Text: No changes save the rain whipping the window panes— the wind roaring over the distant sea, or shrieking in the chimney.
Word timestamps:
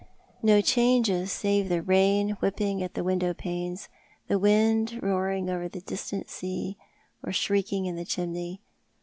No 0.41 0.61
changes 0.61 1.31
save 1.31 1.69
the 1.69 1.83
rain 1.83 2.31
whipping 2.39 2.79
the 2.91 3.03
window 3.03 3.35
panes— 3.35 3.87
the 4.27 4.39
wind 4.39 4.97
roaring 5.03 5.47
over 5.47 5.69
the 5.69 5.79
distant 5.81 6.27
sea, 6.27 6.75
or 7.21 7.31
shrieking 7.31 7.85
in 7.85 7.95
the 7.95 8.03
chimney. 8.05 8.61